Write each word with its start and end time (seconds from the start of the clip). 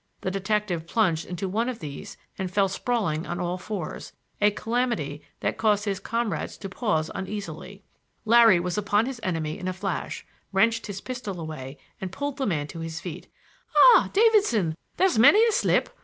The 0.21 0.31
detective 0.31 0.87
plunged 0.87 1.27
into 1.27 1.47
one 1.47 1.69
of 1.69 1.77
these 1.77 2.17
and 2.39 2.49
fell 2.49 2.67
sprawling 2.67 3.27
on 3.27 3.39
all 3.39 3.59
fours,—a 3.59 4.49
calamity 4.49 5.21
that 5.41 5.59
caused 5.59 5.85
his 5.85 5.99
comrades 5.99 6.57
to 6.57 6.69
pause 6.69 7.11
uneasily. 7.13 7.83
Larry 8.25 8.59
was 8.59 8.79
upon 8.79 9.05
his 9.05 9.19
enemy 9.21 9.59
in 9.59 9.67
a 9.67 9.73
flash, 9.73 10.25
wrenched 10.51 10.87
his 10.87 11.01
pistol 11.01 11.39
away 11.39 11.77
and 12.01 12.11
pulled 12.11 12.37
the 12.37 12.47
man 12.47 12.65
to 12.69 12.79
his 12.79 12.99
feet. 12.99 13.27
"Ah, 13.77 14.09
Davidson! 14.11 14.75
There's 14.97 15.19
many 15.19 15.45
a 15.45 15.51
slip! 15.51 15.91